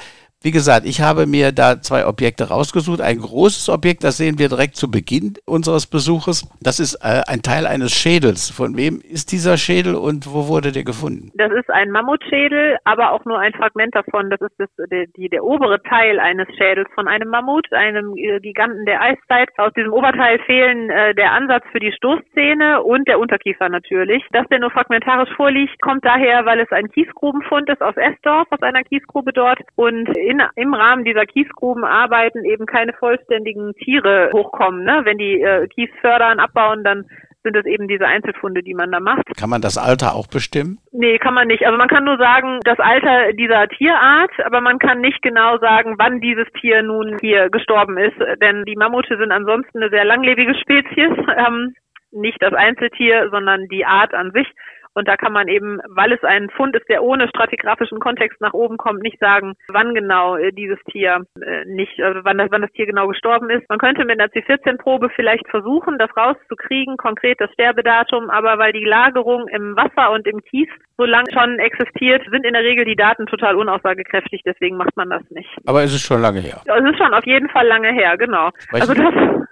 wie 0.45 0.51
gesagt, 0.51 0.85
ich 0.85 1.01
habe 1.01 1.27
mir 1.27 1.53
da 1.53 1.81
zwei 1.81 2.07
Objekte 2.07 2.51
rausgesucht. 2.51 3.01
Ein 3.01 3.17
großes 3.17 3.71
Objekt, 3.71 4.05
das 4.05 4.19
sehen 4.19 4.39
wir 4.39 4.51
direkt 4.51 4.77
zu 4.77 4.91
Beginn 4.91 5.33
unseres 5.47 5.87
Besuches. 5.87 6.45
Das 6.61 6.81
ist 6.81 6.97
äh, 6.97 7.23
ein 7.27 7.41
Teil 7.41 7.67
eines 7.67 7.93
Schädels. 7.93 8.51
Von 8.51 8.77
wem 8.77 9.01
ist 9.01 9.33
dieser 9.33 9.57
Schädel 9.57 9.95
und 9.95 10.29
wo 10.29 10.47
wurde 10.47 10.71
der 10.71 10.85
gefunden? 10.85 11.33
Das 11.35 11.51
ist 11.51 11.71
ein 11.71 11.91
Mammutschädel, 11.91 12.77
aber 12.85 13.13
auch 13.13 13.25
nur 13.25 13.39
ein 13.39 13.55
Fragment 13.55 13.95
davon. 13.95 14.29
Das 14.29 14.41
ist 14.43 14.53
das, 14.59 14.69
der, 14.91 15.07
die, 15.17 15.31
der 15.31 15.45
obere 15.45 15.83
Teil 15.83 16.21
eines 16.21 16.47
Schädels 16.59 16.89
von 16.95 17.09
einem 17.09 17.31
Mammut, 17.31 17.73
einem 17.73 18.15
äh, 18.15 18.39
Giganten 18.41 18.85
der 18.85 19.01
Eiszeit. 19.01 19.49
Aus 19.57 19.73
diesem 19.73 19.95
Oberteil 19.95 20.39
fehlen 20.41 20.91
äh, 20.91 21.15
der 21.15 21.33
Ansatz 21.33 21.65
für 21.73 21.81
die 21.81 21.93
Stoßzähne 21.93 22.83
und 22.83 23.09
der 23.09 23.19
Unterkiefer 23.19 23.71
natürlich. 23.71 24.23
Dass 24.33 24.47
der 24.49 24.59
nur 24.59 24.71
fragmentarisch 24.71 25.35
vorliegt, 25.37 25.81
kommt 25.81 26.05
daher, 26.05 26.45
weil 26.45 26.61
es 26.61 26.71
ein 26.71 26.91
Kiesgrubenfund 26.91 27.71
ist 27.71 27.81
aus 27.81 27.97
Esdorf, 27.97 28.47
aus 28.51 28.61
einer 28.61 28.83
Kiesgrube 28.83 29.33
dort. 29.33 29.61
Und 29.77 30.15
in, 30.35 30.43
im 30.57 30.75
Rahmen 30.75 31.05
dieser 31.05 31.27
Kiesgrubenarbeiten 31.27 32.45
eben 32.45 32.67
keine 32.67 32.93
vollständigen 32.93 33.75
Tiere 33.75 34.31
hochkommen. 34.33 34.85
Ne? 34.85 35.03
Wenn 35.05 35.19
die 35.19 35.41
äh, 35.41 35.67
Kies 35.69 35.91
fördern, 36.01 36.41
abbauen, 36.41 36.85
dann 36.85 37.07
sind 37.45 37.57
es 37.57 37.67
eben 37.67 37.87
diese 37.89 38.07
Einzelfunde, 38.07 38.63
die 38.63 38.75
man 38.75 38.91
da 38.91 39.01
macht. 39.01 39.25
Kann 39.37 39.51
man 39.51 39.61
das 39.61 39.77
Alter 39.77 40.15
auch 40.15 40.27
bestimmen? 40.27 40.79
Nee, 40.93 41.19
kann 41.19 41.35
man 41.35 41.47
nicht. 41.47 41.65
Also 41.67 41.77
man 41.77 41.89
kann 41.89 42.05
nur 42.05 42.17
sagen, 42.17 42.59
das 42.65 42.79
Alter 42.81 43.35
dieser 43.35 43.69
Tierart, 43.69 44.33
aber 44.45 44.63
man 44.63 44.79
kann 44.79 45.01
nicht 45.01 45.21
genau 45.21 45.59
sagen, 45.59 45.97
wann 45.99 46.21
dieses 46.21 46.47
Tier 46.61 46.83
nun 46.83 47.19
hier 47.21 47.51
gestorben 47.51 47.99
ist. 47.99 48.17
Denn 48.41 48.65
die 48.65 48.77
Mammute 48.77 49.19
sind 49.19 49.31
ansonsten 49.31 49.83
eine 49.83 49.91
sehr 49.91 50.05
langlebige 50.05 50.55
Spezies. 50.55 51.13
Ähm, 51.37 51.75
nicht 52.13 52.41
das 52.41 52.55
Einzeltier, 52.55 53.29
sondern 53.31 53.67
die 53.67 53.85
Art 53.85 54.15
an 54.15 54.31
sich. 54.31 54.47
Und 54.95 55.09
da 55.09 55.17
kann 55.17 55.33
man 55.33 55.49
eben, 55.49 55.81
weil 55.89 56.13
es 56.13 56.23
ein 56.23 56.51
Fund 56.51 56.77
ist, 56.77 56.89
der 56.89 57.03
ohne 57.03 57.29
stratigraphischen 57.29 57.99
Kontext 57.99 58.41
nach 58.41 58.53
oben 58.53 58.77
kommt, 58.77 59.03
nicht 59.03 59.19
sagen, 59.19 59.55
wann 59.69 59.95
genau 59.95 60.37
äh, 60.37 60.53
dieses 60.53 60.79
Tier 60.91 61.27
äh, 61.41 61.65
nicht, 61.67 62.01
also 62.01 62.21
wann 62.23 62.39
das, 62.39 62.49
wann 62.51 62.63
das 62.63 62.73
Tier 62.73 62.87
genau 62.87 63.09
gestorben 63.09 63.51
ist. 63.51 63.69
Man 63.69 63.79
könnte 63.79 64.05
mit 64.05 64.21
einer 64.21 64.31
C14-Probe 64.31 65.11
vielleicht 65.15 65.49
versuchen, 65.49 65.99
das 65.99 66.17
rauszukriegen, 66.17 66.97
konkret 66.97 67.41
das 67.41 67.51
Sterbedatum, 67.53 68.31
aber 68.31 68.59
weil 68.59 68.73
die 68.73 68.85
Lagerung 68.85 69.49
im 69.49 69.77
Wasser 69.77 70.13
und 70.13 70.27
im 70.27 70.43
Kies 70.43 70.69
so 70.97 71.05
lange 71.05 71.31
schon 71.33 71.59
existiert, 71.59 72.23
sind 72.31 72.47
in 72.47 72.53
der 72.53 72.63
Regel 72.63 72.85
die 72.85 72.97
Daten 72.97 73.27
total 73.27 73.57
unaussagekräftig, 73.57 74.43
deswegen 74.47 74.77
macht 74.77 74.97
man 74.97 75.11
das 75.11 75.23
nicht. 75.31 75.49
Aber 75.67 75.83
es 75.83 75.93
ist 75.93 76.03
schon 76.03 76.21
lange 76.21 76.41
her. 76.41 76.63
Es 76.65 76.85
ist 76.85 76.99
schon 76.99 77.13
auf 77.15 77.27
jeden 77.27 77.49
Fall 77.49 77.67
lange 77.67 77.93
her, 77.93 78.17
genau. 78.17 78.51
Weißt 78.71 78.89
also 78.89 78.95
das 78.95 79.45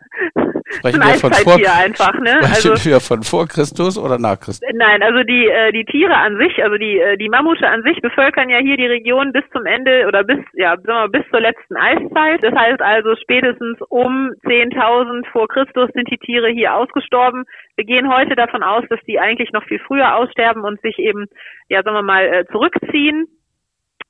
Sprechen 0.78 1.00
wir 1.00 1.14
von 1.14 1.32
vor, 1.32 1.54
einfach, 1.54 2.14
ne? 2.20 2.40
Also, 2.42 2.72
wir 2.84 3.00
von 3.00 3.22
vor 3.22 3.46
Christus 3.46 3.98
oder 3.98 4.18
nach 4.18 4.40
Christus? 4.40 4.68
Nein, 4.72 5.02
also 5.02 5.22
die 5.22 5.48
äh, 5.48 5.72
die 5.72 5.84
Tiere 5.84 6.16
an 6.16 6.38
sich, 6.38 6.62
also 6.62 6.76
die 6.76 6.98
äh, 6.98 7.16
die 7.16 7.28
Mammute 7.28 7.68
an 7.68 7.82
sich 7.82 8.00
bevölkern 8.00 8.48
ja 8.48 8.58
hier 8.58 8.76
die 8.76 8.86
Region 8.86 9.32
bis 9.32 9.44
zum 9.52 9.66
Ende 9.66 10.06
oder 10.06 10.24
bis 10.24 10.38
ja 10.54 10.76
sagen 10.76 11.12
wir 11.12 11.20
bis 11.20 11.30
zur 11.30 11.40
letzten 11.40 11.76
Eiszeit. 11.76 12.42
Das 12.42 12.54
heißt 12.54 12.80
also 12.80 13.16
spätestens 13.16 13.78
um 13.88 14.32
10.000 14.44 15.26
vor 15.30 15.48
Christus 15.48 15.90
sind 15.94 16.10
die 16.10 16.18
Tiere 16.18 16.48
hier 16.48 16.74
ausgestorben. 16.74 17.44
Wir 17.76 17.84
gehen 17.84 18.12
heute 18.12 18.34
davon 18.34 18.62
aus, 18.62 18.84
dass 18.88 19.00
die 19.06 19.18
eigentlich 19.18 19.52
noch 19.52 19.64
viel 19.64 19.80
früher 19.86 20.16
aussterben 20.16 20.62
und 20.64 20.80
sich 20.80 20.98
eben 20.98 21.26
ja 21.68 21.82
sagen 21.82 21.96
wir 21.96 22.02
mal 22.02 22.24
äh, 22.24 22.44
zurückziehen 22.46 23.28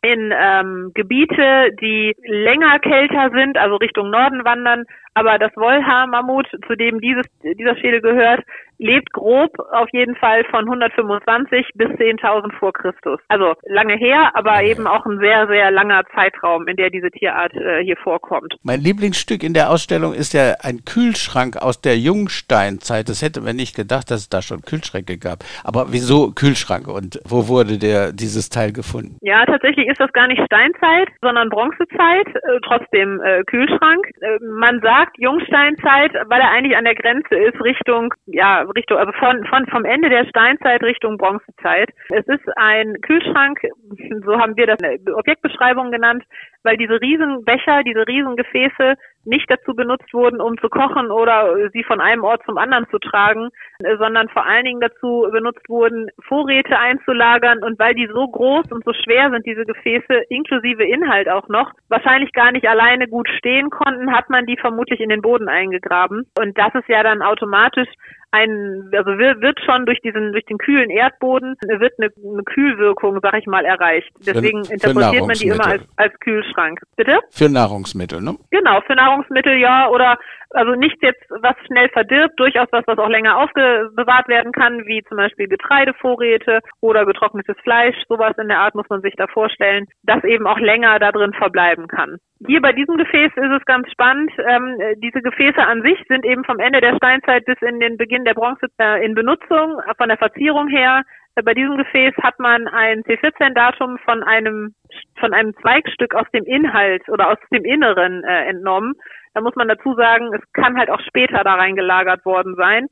in 0.03 0.35
ähm, 0.37 0.91
Gebiete, 0.95 1.73
die 1.81 2.15
länger 2.25 2.79
kälter 2.81 3.31
sind, 3.33 3.57
also 3.57 3.77
Richtung 3.77 4.11
Norden 4.11 4.45
wandern. 4.45 4.85
Aber 5.15 5.39
das 5.39 5.55
Wollhaar-Mammut, 5.57 6.49
zu 6.67 6.75
dem 6.75 7.01
dieses, 7.01 7.27
dieser 7.43 7.77
Schädel 7.77 8.01
gehört, 8.01 8.43
lebt 8.83 9.13
grob 9.13 9.57
auf 9.73 9.89
jeden 9.93 10.17
Fall 10.17 10.45
von 10.51 10.65
125 10.65 11.69
bis 11.75 11.89
10.000 11.89 12.53
vor 12.59 12.73
Christus. 12.73 13.21
Also 13.29 13.55
lange 13.65 13.97
her, 13.97 14.31
aber 14.35 14.63
eben 14.63 14.87
auch 14.87 15.07
ein 15.07 15.19
sehr, 15.19 15.47
sehr 15.47 15.71
langer 15.71 16.03
Zeitraum, 16.15 16.67
in 16.67 16.77
der 16.77 16.91
diese 16.91 17.11
Tierart 17.11 17.55
äh, 17.55 17.83
hier 17.83 17.97
vorkommt. 17.97 18.55
Mein 18.63 18.81
Lieblingsstück 18.81 19.43
in 19.43 19.55
der 19.55 19.71
Ausstellung 19.71 20.13
ist 20.13 20.35
ja 20.35 20.55
ein 20.63 20.85
Kühlschrank 20.85 21.57
aus 21.57 21.81
der 21.81 21.97
Jungsteinzeit. 21.97 23.09
Das 23.09 23.23
hätte 23.23 23.41
man 23.41 23.57
nicht 23.57 23.77
gedacht, 23.77 24.11
dass 24.11 24.21
es 24.21 24.29
da 24.29 24.43
schon 24.43 24.63
Kühlschränke 24.63 25.19
gab. 25.19 25.41
Aber 25.65 25.87
wieso 25.91 26.33
Kühlschrank 26.33 26.89
und 26.89 27.21
wo 27.25 27.49
wurde 27.49 27.79
der 27.79 28.13
dieses 28.13 28.51
Teil 28.51 28.73
gefunden? 28.73 29.17
Ja, 29.21 29.45
tatsächlich 29.47 29.87
ist 29.87 30.01
das 30.01 30.13
gar 30.13 30.27
nicht 30.27 30.43
Steinzeit, 30.45 31.09
sondern 31.21 31.49
Bronzezeit, 31.49 32.27
äh, 32.27 32.59
trotzdem 32.67 33.21
äh, 33.21 33.45
Kühlschrank. 33.45 34.07
Äh, 34.21 34.39
man 34.43 34.81
sagt 34.81 35.17
Jungsteinzeit, 35.19 36.13
weil 36.27 36.41
er 36.41 36.51
eigentlich 36.51 36.77
an 36.77 36.85
der 36.85 36.95
Grenze 36.95 37.37
ist 37.37 37.61
Richtung, 37.63 38.13
ja, 38.27 38.65
Richtung, 38.75 38.99
also 38.99 39.13
von, 39.13 39.45
von, 39.47 39.67
vom 39.67 39.85
Ende 39.85 40.09
der 40.09 40.27
Steinzeit 40.27 40.83
Richtung 40.83 41.19
Bronzezeit. 41.19 41.91
Es 42.09 42.27
ist 42.27 42.47
ein 42.57 42.95
Kühlschrank, 43.03 43.61
so 44.25 44.39
haben 44.39 44.57
wir 44.57 44.67
das 44.67 44.79
in 44.81 45.05
der 45.05 45.17
Objektbeschreibung 45.17 45.91
genannt, 45.91 46.25
weil 46.63 46.77
diese 46.77 47.01
Riesenbecher, 47.01 47.83
diese 47.85 48.07
Riesengefäße 48.07 48.95
nicht 49.25 49.51
dazu 49.51 49.75
benutzt 49.75 50.13
wurden, 50.13 50.41
um 50.41 50.59
zu 50.59 50.69
kochen 50.69 51.11
oder 51.11 51.71
sie 51.73 51.85
von 51.85 52.01
einem 52.01 52.25
Ort 52.25 52.43
zum 52.45 52.59
anderen 52.59 52.87
zu 52.91 52.99
tragen, 52.99 53.51
äh, 53.81 53.97
sondern 53.97 54.29
vor 54.29 54.45
allen 54.47 54.65
Dingen 54.65 54.81
dazu 54.81 55.29
benutzt 55.31 55.69
wurden, 55.69 56.09
Vorräte 56.27 56.79
einzulagern 56.79 57.63
und 57.63 57.79
weil 57.79 57.95
die 57.95 58.09
so 58.13 58.27
groß 58.27 58.71
und 58.73 58.85
so 58.85 58.93
schwer 58.93 59.31
sind, 59.31 59.47
diese 59.47 59.65
Gefäße, 59.65 60.25
inklusive 60.29 60.85
Inhalt 60.85 61.29
auch 61.29 61.49
noch, 61.49 61.73
wahrscheinlich 61.89 62.33
gar 62.33 62.53
nicht 62.53 62.67
alleine 62.67 63.09
gut 63.09 63.29
stehen 63.39 63.71
konnten, 63.71 64.13
hat 64.13 64.29
man 64.29 64.47
die 64.47 64.57
vermutlich 64.57 65.01
in 65.01 65.09
den 65.09 65.23
Boden 65.23 65.49
eingegraben. 65.49 66.27
Und 66.39 66.59
das 66.59 66.75
ist 66.75 66.89
ja 66.89 67.03
dann 67.03 67.23
automatisch 67.23 67.89
ein, 68.33 68.91
also 68.93 69.11
wird 69.19 69.61
schon 69.65 69.87
durch 69.87 70.01
diesen, 70.01 70.33
durch 70.33 70.45
den 70.47 70.59
kühlen 70.59 70.91
Erdboden 70.91 71.55
wird 71.61 71.93
eine, 71.99 72.11
eine 72.17 72.43
Kühlwirkung, 72.43 73.21
sag 73.23 73.35
ich 73.39 73.47
mal, 73.47 73.65
erreicht. 73.65 74.11
Deswegen 74.27 74.65
für, 74.65 74.73
interpretiert 74.73 75.23
für 75.23 75.27
man 75.27 75.37
die 75.37 75.47
immer 75.49 75.67
als, 75.67 75.83
als 75.97 76.19
Kühlschrank. 76.21 76.81
Bitte? 76.97 77.21
Für 77.31 77.49
Nahrungsmittel, 77.49 78.21
ne? 78.21 78.37
Genau, 78.51 78.81
für 78.87 78.95
Nahrungsmittel, 78.95 79.57
ja, 79.59 79.89
oder 79.89 80.19
also 80.55 80.75
nichts 80.75 81.01
jetzt, 81.03 81.23
was 81.29 81.55
schnell 81.67 81.89
verdirbt, 81.91 82.39
durchaus 82.39 82.69
was, 82.73 82.87
was 82.87 82.99
auch 82.99 83.09
länger 83.09 83.39
aufbewahrt 83.39 84.29
werden 84.29 84.53
kann, 84.53 84.87
wie 84.87 85.03
zum 85.09 85.17
Beispiel 85.17 85.49
Getreidevorräte 85.49 86.61
oder 86.81 87.07
getrocknetes 87.07 87.57
Fleisch, 87.63 87.97
sowas 88.09 88.37
in 88.39 88.49
der 88.49 88.59
Art 88.59 88.75
muss 88.75 88.89
man 88.89 89.03
sich 89.03 89.15
da 89.17 89.27
vorstellen, 89.27 89.87
das 90.03 90.25
eben 90.25 90.47
auch 90.47 90.59
länger 90.59 90.99
da 90.99 91.13
drin 91.13 91.33
verbleiben 91.33 91.89
kann. 91.89 92.19
Hier 92.47 92.61
bei 92.61 92.73
diesem 92.73 92.97
Gefäß 92.97 93.33
ist 93.37 93.53
es 93.57 93.65
ganz 93.67 93.91
spannend. 93.91 94.33
Ähm, 94.39 94.77
diese 94.97 95.23
Gefäße 95.23 95.63
an 95.63 95.83
sich 95.83 95.99
sind 96.09 96.25
eben 96.25 96.45
vom 96.45 96.59
Ende 96.59 96.81
der 96.81 96.97
Steinzeit 96.97 97.45
bis 97.45 97.61
in 97.63 97.79
den 97.79 97.97
Beginn 97.97 98.25
der 98.25 98.35
Bronze 98.35 98.67
äh, 98.79 99.05
in 99.05 99.15
Benutzung, 99.15 99.81
von 99.97 100.09
der 100.09 100.19
Verzierung 100.19 100.69
her. 100.69 101.03
Äh, 101.37 101.43
bei 101.43 101.55
diesem 101.55 101.77
Gefäß 101.77 102.15
hat 102.23 102.39
man 102.39 102.67
ein 102.69 103.03
C14-Datum 103.03 103.99
von 103.99 104.23
einem 104.23 104.75
von 105.19 105.33
einem 105.33 105.55
Zweigstück 105.63 106.15
aus 106.15 106.27
dem 106.35 106.45
Inhalt 106.45 107.09
oder 107.09 107.31
aus 107.31 107.39
dem 107.53 107.65
Inneren 107.65 108.25
äh, 108.25 108.49
entnommen. 108.49 108.95
Da 109.35 109.41
muss 109.41 109.55
man 109.57 109.69
dazu 109.69 109.95
sagen, 109.95 110.33
es 110.35 110.53
kann 110.53 110.77
halt 110.77 110.91
auch 110.91 111.01
später 111.01 111.45
da 111.45 111.55
reingelagert 111.55 112.25
worden 112.25 112.55
sein. 112.57 112.89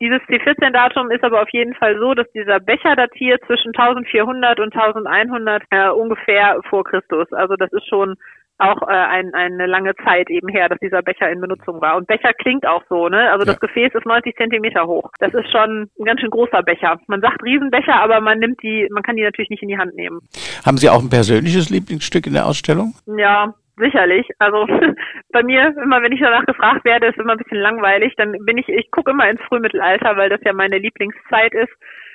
Dieses 0.00 0.20
C14-Datum 0.22 1.10
ist 1.12 1.22
aber 1.22 1.42
auf 1.42 1.50
jeden 1.50 1.74
Fall 1.74 1.98
so, 1.98 2.14
dass 2.14 2.30
dieser 2.32 2.58
Becher 2.58 2.96
datiert 2.96 3.40
zwischen 3.46 3.68
1400 3.76 4.58
und 4.58 4.74
1100 4.74 5.62
äh, 5.70 5.88
ungefähr 5.90 6.60
vor 6.68 6.84
Christus. 6.84 7.32
Also 7.32 7.54
das 7.54 7.72
ist 7.72 7.86
schon 7.88 8.16
auch 8.58 8.82
äh, 8.82 8.92
ein, 8.92 9.34
eine 9.34 9.66
lange 9.66 9.94
Zeit 10.04 10.30
eben 10.30 10.48
her, 10.48 10.68
dass 10.68 10.78
dieser 10.78 11.02
Becher 11.02 11.30
in 11.30 11.40
Benutzung 11.40 11.80
war. 11.80 11.96
Und 11.96 12.06
Becher 12.06 12.32
klingt 12.32 12.66
auch 12.66 12.82
so, 12.88 13.08
ne? 13.08 13.30
Also 13.30 13.44
das 13.44 13.58
Gefäß 13.60 13.92
ist 13.94 14.06
90 14.06 14.36
Zentimeter 14.36 14.86
hoch. 14.86 15.10
Das 15.18 15.34
ist 15.34 15.50
schon 15.50 15.90
ein 15.98 16.04
ganz 16.04 16.20
schön 16.20 16.30
großer 16.30 16.62
Becher. 16.62 16.98
Man 17.06 17.20
sagt 17.20 17.42
Riesenbecher, 17.42 17.94
aber 17.94 18.20
man 18.20 18.38
nimmt 18.38 18.62
die, 18.62 18.88
man 18.90 19.02
kann 19.02 19.16
die 19.16 19.22
natürlich 19.22 19.50
nicht 19.50 19.62
in 19.62 19.68
die 19.68 19.78
Hand 19.78 19.94
nehmen. 19.94 20.20
Haben 20.64 20.76
Sie 20.76 20.88
auch 20.88 21.02
ein 21.02 21.10
persönliches 21.10 21.70
Lieblingsstück 21.70 22.26
in 22.26 22.34
der 22.34 22.46
Ausstellung? 22.46 22.94
Ja, 23.06 23.54
Sicherlich. 23.76 24.28
Also 24.38 24.66
bei 25.32 25.42
mir, 25.42 25.74
immer 25.82 26.00
wenn 26.00 26.12
ich 26.12 26.20
danach 26.20 26.46
gefragt 26.46 26.84
werde, 26.84 27.08
ist 27.08 27.18
immer 27.18 27.32
ein 27.32 27.38
bisschen 27.38 27.58
langweilig. 27.58 28.14
Dann 28.16 28.32
bin 28.44 28.56
ich, 28.56 28.68
ich 28.68 28.90
gucke 28.90 29.10
immer 29.10 29.28
ins 29.28 29.40
Frühmittelalter, 29.48 30.16
weil 30.16 30.30
das 30.30 30.40
ja 30.44 30.52
meine 30.52 30.78
Lieblingszeit 30.78 31.52
ist. 31.54 31.72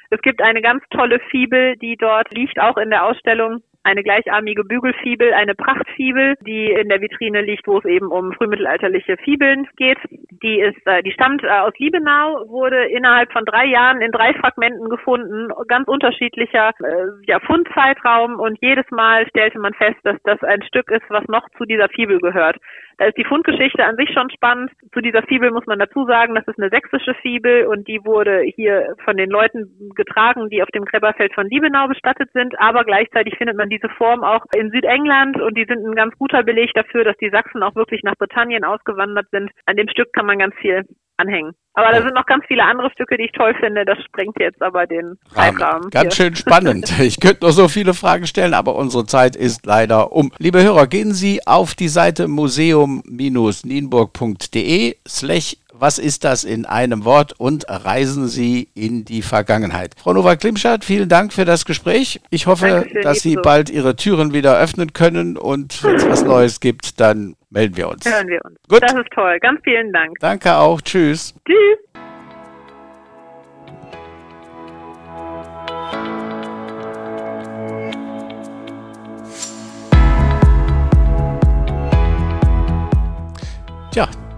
Es 0.09 0.21
gibt 0.21 0.41
eine 0.41 0.61
ganz 0.61 0.83
tolle 0.89 1.19
Fibel, 1.29 1.75
die 1.77 1.95
dort 1.97 2.33
liegt, 2.33 2.59
auch 2.59 2.77
in 2.77 2.89
der 2.89 3.05
Ausstellung 3.05 3.61
eine 3.89 4.03
gleicharmige 4.03 4.63
Bügelfibel, 4.63 5.33
eine 5.33 5.55
Prachtfibel, 5.55 6.35
die 6.41 6.71
in 6.71 6.89
der 6.89 7.01
Vitrine 7.01 7.41
liegt, 7.41 7.67
wo 7.67 7.79
es 7.79 7.85
eben 7.85 8.07
um 8.07 8.33
frühmittelalterliche 8.33 9.17
Fibeln 9.17 9.67
geht. 9.77 9.97
Die 10.43 10.59
ist, 10.59 10.85
äh, 10.85 11.03
die 11.03 11.11
stammt 11.11 11.43
äh, 11.43 11.49
aus 11.49 11.73
Liebenau, 11.77 12.47
wurde 12.47 12.85
innerhalb 12.85 13.31
von 13.31 13.45
drei 13.45 13.65
Jahren 13.65 14.01
in 14.01 14.11
drei 14.11 14.33
Fragmenten 14.33 14.89
gefunden, 14.89 15.49
ganz 15.67 15.87
unterschiedlicher 15.87 16.71
äh, 16.83 17.07
ja, 17.25 17.39
Fundzeitraum 17.39 18.39
und 18.39 18.57
jedes 18.61 18.89
Mal 18.91 19.27
stellte 19.27 19.59
man 19.59 19.73
fest, 19.73 19.99
dass 20.03 20.17
das 20.23 20.41
ein 20.43 20.61
Stück 20.63 20.91
ist, 20.91 21.03
was 21.09 21.27
noch 21.27 21.47
zu 21.57 21.65
dieser 21.65 21.89
Fibel 21.89 22.19
gehört. 22.19 22.57
Da 22.99 23.05
ist 23.05 23.17
die 23.17 23.23
Fundgeschichte 23.23 23.85
an 23.85 23.95
sich 23.95 24.09
schon 24.11 24.29
spannend. 24.29 24.71
Zu 24.93 24.99
dieser 24.99 25.23
Fibel 25.23 25.51
muss 25.51 25.65
man 25.65 25.79
dazu 25.79 26.05
sagen, 26.05 26.35
das 26.35 26.45
ist 26.47 26.59
eine 26.59 26.69
sächsische 26.69 27.13
Fibel 27.15 27.65
und 27.65 27.87
die 27.87 28.03
wurde 28.03 28.41
hier 28.41 28.93
von 29.05 29.15
den 29.15 29.29
Leuten 29.29 29.71
getragen, 29.95 30.49
die 30.49 30.61
auf 30.61 30.69
dem 30.71 30.83
Gräberfeld 30.83 31.33
von 31.33 31.47
Liebenau 31.47 31.87
bestattet 31.87 32.29
sind, 32.33 32.59
aber 32.59 32.83
gleichzeitig 32.83 33.37
findet 33.37 33.55
man 33.55 33.69
diese 33.79 33.93
Form 33.95 34.23
auch 34.23 34.43
in 34.55 34.71
Südengland 34.71 35.39
und 35.39 35.55
die 35.57 35.65
sind 35.65 35.85
ein 35.85 35.95
ganz 35.95 36.15
guter 36.17 36.43
Beleg 36.43 36.71
dafür, 36.73 37.03
dass 37.03 37.17
die 37.17 37.29
Sachsen 37.29 37.61
auch 37.63 37.75
wirklich 37.75 38.01
nach 38.03 38.15
Britannien 38.17 38.63
ausgewandert 38.63 39.27
sind. 39.31 39.51
An 39.65 39.75
dem 39.75 39.89
Stück 39.89 40.13
kann 40.13 40.25
man 40.25 40.39
ganz 40.39 40.55
viel 40.55 40.85
anhängen. 41.17 41.51
Aber 41.73 41.91
da 41.91 42.01
sind 42.01 42.15
noch 42.15 42.25
ganz 42.25 42.43
viele 42.47 42.63
andere 42.63 42.89
Stücke, 42.91 43.17
die 43.17 43.25
ich 43.25 43.31
toll 43.31 43.53
finde. 43.59 43.85
Das 43.85 44.03
sprengt 44.03 44.39
jetzt 44.39 44.59
aber 44.61 44.87
den 44.87 45.17
Zeitrahmen. 45.33 45.89
Ganz 45.91 46.15
schön 46.15 46.35
spannend. 46.35 46.91
Ich 47.09 47.19
könnte 47.19 47.45
noch 47.45 47.51
so 47.51 47.67
viele 47.67 47.93
Fragen 47.93 48.25
stellen, 48.27 48.53
aber 48.53 48.75
unsere 48.75 49.05
Zeit 49.05 49.35
ist 49.35 49.65
leider 49.65 50.11
um. 50.11 50.31
Liebe 50.37 50.63
Hörer, 50.63 50.85
gehen 50.87 51.13
Sie 51.13 51.41
auf 51.45 51.75
die 51.75 51.87
Seite 51.87 52.27
museum-nienburg.de 52.27 54.95
slash 55.07 55.55
was 55.79 55.97
ist 55.97 56.23
das 56.23 56.43
in 56.43 56.65
einem 56.65 57.05
Wort 57.05 57.33
und 57.37 57.65
reisen 57.69 58.27
Sie 58.27 58.69
in 58.75 59.05
die 59.05 59.21
Vergangenheit. 59.21 59.95
Frau 59.97 60.13
Nowak-Klimschat, 60.13 60.83
vielen 60.83 61.09
Dank 61.09 61.33
für 61.33 61.45
das 61.45 61.65
Gespräch. 61.65 62.19
Ich 62.29 62.47
hoffe, 62.47 62.67
Dankeschön, 62.67 63.01
dass 63.01 63.19
Sie 63.19 63.33
so. 63.33 63.41
bald 63.41 63.69
Ihre 63.69 63.95
Türen 63.95 64.33
wieder 64.33 64.59
öffnen 64.59 64.93
können 64.93 65.37
und 65.37 65.83
wenn 65.83 65.95
es 65.95 66.07
was 66.07 66.23
Neues 66.25 66.59
gibt, 66.59 66.99
dann 66.99 67.35
melden 67.49 67.77
wir 67.77 67.89
uns. 67.89 68.05
Hören 68.05 68.27
wir 68.27 68.39
uns. 68.43 68.57
Gut. 68.67 68.81
Das 68.81 68.93
ist 68.93 69.09
toll. 69.13 69.37
Ganz 69.39 69.59
vielen 69.63 69.91
Dank. 69.91 70.17
Danke 70.19 70.55
auch. 70.55 70.81
Tschüss. 70.81 71.33
Tschüss. 71.45 72.05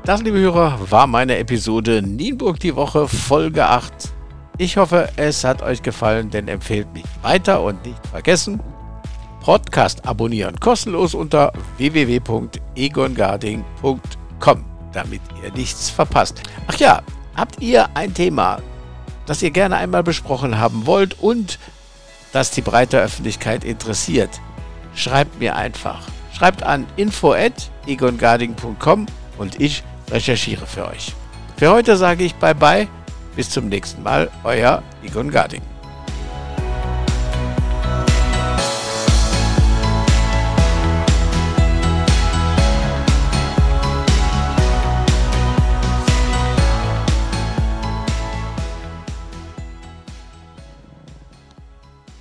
Das, 0.03 0.23
liebe 0.23 0.39
Hörer, 0.39 0.79
war 0.89 1.05
meine 1.05 1.37
Episode 1.37 2.01
Nienburg 2.01 2.59
die 2.59 2.75
Woche, 2.75 3.07
Folge 3.07 3.67
8. 3.67 3.93
Ich 4.57 4.77
hoffe, 4.77 5.09
es 5.15 5.43
hat 5.43 5.61
euch 5.61 5.83
gefallen, 5.83 6.31
denn 6.31 6.47
empfehlt 6.47 6.91
mich 6.93 7.03
weiter 7.21 7.61
und 7.61 7.85
nicht 7.85 8.07
vergessen, 8.07 8.59
Podcast 9.41 10.07
abonnieren 10.07 10.59
kostenlos 10.59 11.13
unter 11.13 11.53
www.egongarding.com, 11.77 14.65
damit 14.91 15.21
ihr 15.43 15.51
nichts 15.53 15.91
verpasst. 15.91 16.41
Ach 16.67 16.77
ja, 16.77 17.03
habt 17.35 17.61
ihr 17.61 17.87
ein 17.95 18.11
Thema, 18.13 18.59
das 19.25 19.41
ihr 19.43 19.51
gerne 19.51 19.77
einmal 19.77 20.03
besprochen 20.03 20.57
haben 20.57 20.87
wollt 20.87 21.17
und 21.19 21.59
das 22.33 22.51
die 22.51 22.61
breite 22.61 22.99
Öffentlichkeit 22.99 23.63
interessiert? 23.63 24.41
Schreibt 24.95 25.39
mir 25.39 25.55
einfach. 25.55 26.01
Schreibt 26.33 26.63
an 26.63 26.85
info@egongarding.com 26.97 29.05
und 29.37 29.59
ich 29.59 29.83
recherchiere 30.11 30.65
für 30.65 30.87
euch. 30.87 31.13
Für 31.57 31.71
heute 31.71 31.95
sage 31.97 32.23
ich 32.23 32.35
bye 32.35 32.55
bye, 32.55 32.87
bis 33.35 33.49
zum 33.49 33.69
nächsten 33.69 34.03
Mal, 34.03 34.29
euer 34.43 34.83
Egon 35.03 35.31
Garding. 35.31 35.70